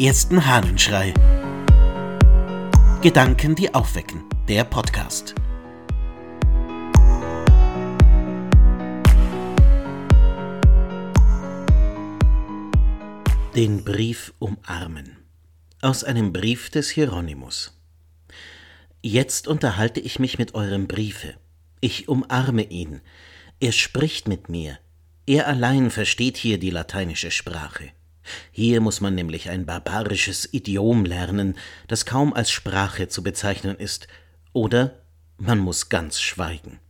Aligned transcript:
ersten 0.00 0.46
Hahnenschrei. 0.46 1.12
Gedanken, 3.02 3.54
die 3.54 3.74
aufwecken. 3.74 4.24
Der 4.48 4.64
Podcast. 4.64 5.34
Den 13.54 13.84
Brief 13.84 14.32
umarmen. 14.38 15.18
Aus 15.82 16.02
einem 16.02 16.32
Brief 16.32 16.70
des 16.70 16.88
Hieronymus. 16.88 17.78
Jetzt 19.02 19.48
unterhalte 19.48 20.00
ich 20.00 20.18
mich 20.18 20.38
mit 20.38 20.54
eurem 20.54 20.88
Briefe. 20.88 21.34
Ich 21.82 22.08
umarme 22.08 22.62
ihn. 22.62 23.02
Er 23.60 23.72
spricht 23.72 24.28
mit 24.28 24.48
mir. 24.48 24.78
Er 25.26 25.46
allein 25.46 25.90
versteht 25.90 26.38
hier 26.38 26.56
die 26.58 26.70
lateinische 26.70 27.30
Sprache. 27.30 27.90
Hier 28.50 28.80
muss 28.80 29.00
man 29.00 29.14
nämlich 29.14 29.50
ein 29.50 29.66
barbarisches 29.66 30.52
Idiom 30.52 31.04
lernen, 31.04 31.56
das 31.88 32.06
kaum 32.06 32.32
als 32.32 32.50
Sprache 32.50 33.08
zu 33.08 33.22
bezeichnen 33.22 33.76
ist, 33.76 34.08
oder 34.52 35.02
man 35.38 35.58
muss 35.58 35.88
ganz 35.88 36.20
schweigen. 36.20 36.80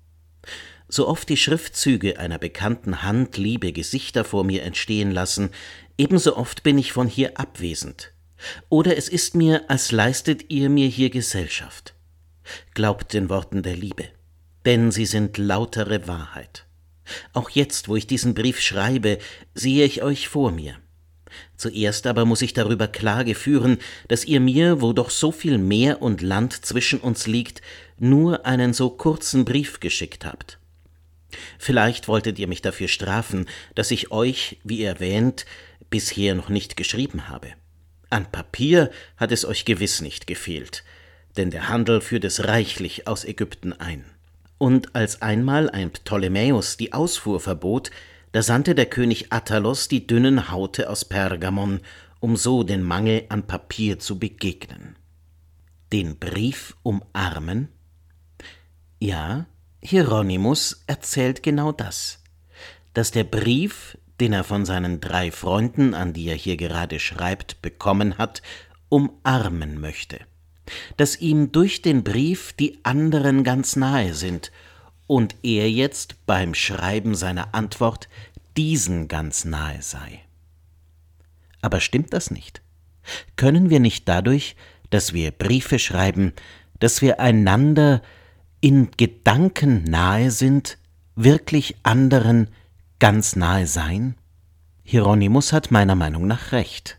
So 0.89 1.07
oft 1.07 1.29
die 1.29 1.37
Schriftzüge 1.37 2.19
einer 2.19 2.39
bekannten 2.39 3.03
Hand 3.03 3.37
liebe 3.37 3.73
Gesichter 3.73 4.25
vor 4.25 4.43
mir 4.43 4.65
entstehen 4.65 5.13
lassen, 5.13 5.51
ebenso 5.97 6.37
oft 6.37 6.65
bin 6.65 6.79
ich 6.79 6.93
von 6.93 7.07
hier 7.07 7.39
abwesend. 7.39 8.13
Oder 8.69 8.97
es 8.97 9.09
ist 9.09 9.37
mir, 9.37 9.71
als 9.71 9.93
leistet 9.93 10.51
ihr 10.51 10.69
mir 10.69 10.89
hier 10.89 11.11
Gesellschaft. 11.11 11.95
Glaubt 12.75 13.13
den 13.13 13.29
Worten 13.29 13.63
der 13.63 13.77
Liebe, 13.77 14.09
denn 14.65 14.91
sie 14.91 15.07
sind 15.07 15.39
lautere 15.39 16.09
Wahrheit. 16.09 16.67
Auch 17.33 17.51
jetzt, 17.51 17.89
wo 17.89 17.97
ich 17.97 18.07
diesen 18.07 18.35
Brief 18.35 18.61
schreibe, 18.61 19.19
sehe 19.55 19.85
ich 19.85 20.03
euch 20.03 20.29
vor 20.29 20.51
mir. 20.51 20.77
Zuerst 21.57 22.07
aber 22.07 22.25
muss 22.25 22.43
ich 22.43 22.53
darüber 22.53 22.89
Klage 22.89 23.35
führen, 23.35 23.79
dass 24.09 24.25
ihr 24.25 24.41
mir, 24.41 24.81
wo 24.81 24.93
doch 24.93 25.11
so 25.11 25.33
viel 25.33 25.59
Meer 25.59 26.03
und 26.03 26.23
Land 26.23 26.65
zwischen 26.65 27.01
uns 27.01 27.27
liegt, 27.27 27.63
nur 27.99 28.47
einen 28.47 28.73
so 28.73 28.91
kurzen 28.91 29.45
Brief 29.45 29.81
geschickt 29.81 30.25
habt. 30.25 30.59
Vielleicht 31.59 32.09
wolltet 32.09 32.39
ihr 32.39 32.49
mich 32.49 32.63
dafür 32.63 32.89
strafen, 32.89 33.47
dass 33.75 33.91
ich 33.91 34.11
euch, 34.11 34.59
wie 34.65 34.83
erwähnt, 34.83 35.47
bisher 35.91 36.35
noch 36.35 36.49
nicht 36.49 36.77
geschrieben 36.77 37.29
habe. 37.29 37.49
An 38.09 38.31
Papier 38.31 38.91
hat 39.17 39.31
es 39.31 39.45
euch 39.45 39.65
gewiss 39.65 40.01
nicht 40.01 40.27
gefehlt, 40.27 40.85
denn 41.37 41.51
der 41.51 41.69
Handel 41.69 42.01
führt 42.01 42.25
es 42.25 42.45
reichlich 42.45 43.07
aus 43.07 43.25
Ägypten 43.25 43.73
ein. 43.73 44.05
Und 44.59 44.95
als 44.95 45.23
einmal 45.23 45.71
ein 45.71 45.91
Ptolemäus 45.91 46.77
die 46.77 46.93
Ausfuhr 46.93 47.41
verbot, 47.41 47.91
da 48.33 48.43
sandte 48.43 48.75
der 48.75 48.87
König 48.87 49.33
Attalos 49.33 49.89
die 49.89 50.07
dünnen 50.07 50.51
Haute 50.51 50.89
aus 50.89 51.05
Pergamon, 51.05 51.81
um 52.21 52.37
so 52.37 52.63
den 52.63 52.83
Mangel 52.83 53.25
an 53.29 53.47
Papier 53.47 53.99
zu 53.99 54.19
begegnen. 54.19 54.97
Den 55.93 56.19
Brief 56.19 56.77
umarmen? 56.83 57.69
Ja, 59.01 59.47
Hieronymus 59.83 60.85
erzählt 60.87 61.43
genau 61.43 61.73
das, 61.73 62.23
dass 62.95 63.11
der 63.11 63.25
Brief, 63.25 63.99
den 64.21 64.33
er 64.33 64.45
von 64.45 64.67
seinen 64.67 65.01
drei 65.01 65.31
Freunden, 65.33 65.95
an 65.95 66.13
die 66.13 66.29
er 66.29 66.37
hier 66.37 66.57
gerade 66.57 67.01
schreibt, 67.01 67.63
bekommen 67.63 68.19
hat, 68.19 68.43
umarmen 68.89 69.81
möchte, 69.81 70.21
dass 70.97 71.21
ihm 71.21 71.51
durch 71.51 71.83
den 71.83 72.05
Brief 72.05 72.53
die 72.53 72.79
anderen 72.85 73.43
ganz 73.43 73.75
nahe 73.75 74.15
sind 74.15 74.53
und 75.11 75.35
er 75.43 75.69
jetzt 75.69 76.25
beim 76.25 76.55
Schreiben 76.55 77.17
seiner 77.17 77.53
Antwort 77.53 78.09
diesen 78.57 79.09
ganz 79.09 79.45
nahe 79.45 79.83
sei. 79.83 80.21
Aber 81.63 81.81
stimmt 81.81 82.13
das 82.13 82.31
nicht? 82.31 82.63
Können 83.35 83.71
wir 83.71 83.81
nicht 83.81 84.09
dadurch, 84.09 84.55
dass 84.91 85.13
wir 85.13 85.33
Briefe 85.33 85.81
schreiben, 85.81 86.33
dass 86.79 87.03
wir 87.03 87.19
einander 87.19 88.03
in 88.61 88.93
Gedanken 88.97 89.83
nahe 89.83 90.31
sind, 90.31 90.79
wirklich 91.17 91.75
anderen 91.83 92.47
ganz 93.01 93.35
nahe 93.35 93.67
sein? 93.67 94.15
Hieronymus 94.85 95.53
hat 95.53 95.73
meiner 95.73 95.97
Meinung 95.97 96.29
nach 96.29 96.53
recht. 96.53 96.99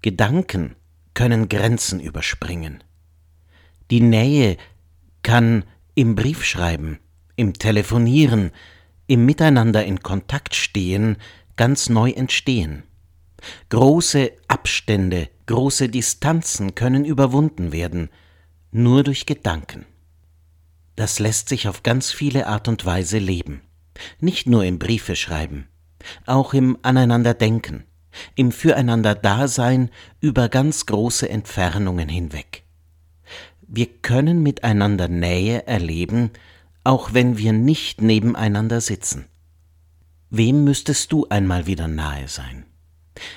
Gedanken 0.00 0.76
können 1.12 1.48
Grenzen 1.48 1.98
überspringen. 1.98 2.84
Die 3.90 4.00
Nähe 4.00 4.58
kann 5.24 5.64
im 5.94 6.14
Briefschreiben, 6.14 6.98
im 7.36 7.54
Telefonieren, 7.54 8.52
im 9.06 9.24
Miteinander 9.24 9.84
in 9.84 10.00
Kontakt 10.00 10.54
stehen 10.54 11.16
ganz 11.56 11.88
neu 11.88 12.10
entstehen. 12.10 12.84
Große 13.70 14.32
Abstände, 14.48 15.28
große 15.46 15.88
Distanzen 15.88 16.74
können 16.74 17.04
überwunden 17.04 17.72
werden, 17.72 18.10
nur 18.70 19.02
durch 19.02 19.26
Gedanken. 19.26 19.86
Das 20.96 21.18
lässt 21.18 21.48
sich 21.48 21.66
auf 21.66 21.82
ganz 21.82 22.12
viele 22.12 22.46
Art 22.46 22.68
und 22.68 22.84
Weise 22.84 23.18
leben. 23.18 23.62
Nicht 24.20 24.46
nur 24.46 24.64
im 24.64 24.78
Briefe 24.78 25.16
schreiben, 25.16 25.68
auch 26.26 26.54
im 26.54 26.78
Aneinanderdenken, 26.82 27.84
im 28.34 28.52
Füreinander-Dasein 28.52 29.90
über 30.20 30.48
ganz 30.48 30.86
große 30.86 31.28
Entfernungen 31.28 32.08
hinweg 32.08 32.64
wir 33.72 33.86
können 33.86 34.42
miteinander 34.42 35.06
Nähe 35.06 35.66
erleben, 35.68 36.30
auch 36.82 37.14
wenn 37.14 37.38
wir 37.38 37.52
nicht 37.52 38.02
nebeneinander 38.02 38.80
sitzen. 38.80 39.26
Wem 40.28 40.64
müsstest 40.64 41.12
du 41.12 41.26
einmal 41.28 41.66
wieder 41.66 41.86
nahe 41.86 42.26
sein? 42.26 42.66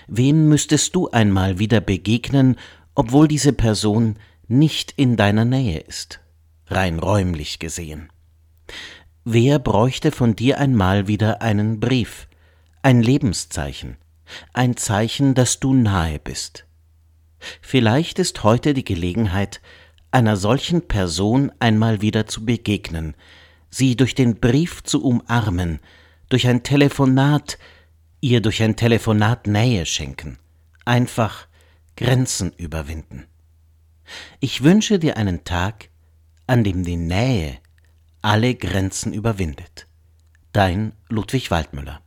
Wem 0.07 0.49
müsstest 0.49 0.95
du 0.95 1.07
einmal 1.09 1.59
wieder 1.59 1.81
begegnen, 1.81 2.55
obwohl 2.95 3.27
diese 3.27 3.53
Person 3.53 4.15
nicht 4.47 4.93
in 4.97 5.17
deiner 5.17 5.45
Nähe 5.45 5.79
ist, 5.79 6.19
rein 6.65 6.97
räumlich 6.97 7.59
gesehen? 7.59 8.11
Wer 9.23 9.59
bräuchte 9.59 10.11
von 10.11 10.35
dir 10.35 10.57
einmal 10.57 11.07
wieder 11.07 11.43
einen 11.43 11.79
Brief, 11.79 12.27
ein 12.81 13.03
Lebenszeichen, 13.03 13.97
ein 14.51 14.77
Zeichen, 14.77 15.35
dass 15.35 15.59
du 15.59 15.75
nahe 15.75 16.17
bist? 16.17 16.65
Vielleicht 17.61 18.17
ist 18.17 18.43
heute 18.43 18.73
die 18.73 18.85
Gelegenheit, 18.85 19.61
einer 20.13 20.37
solchen 20.37 20.87
Person 20.87 21.51
einmal 21.59 22.01
wieder 22.01 22.27
zu 22.27 22.45
begegnen, 22.45 23.15
sie 23.71 23.95
durch 23.95 24.13
den 24.13 24.39
Brief 24.39 24.83
zu 24.83 25.03
umarmen, 25.03 25.79
durch 26.29 26.47
ein 26.47 26.61
Telefonat, 26.61 27.57
ihr 28.21 28.39
durch 28.41 28.61
ein 28.61 28.75
Telefonat 28.75 29.47
Nähe 29.47 29.87
schenken, 29.87 30.37
einfach 30.85 31.47
Grenzen 31.97 32.51
überwinden. 32.53 33.25
Ich 34.39 34.63
wünsche 34.63 34.99
dir 34.99 35.17
einen 35.17 35.43
Tag, 35.45 35.89
an 36.45 36.63
dem 36.63 36.83
die 36.83 36.97
Nähe 36.97 37.57
alle 38.21 38.53
Grenzen 38.53 39.13
überwindet. 39.13 39.87
Dein 40.51 40.93
Ludwig 41.09 41.49
Waldmüller 41.49 42.02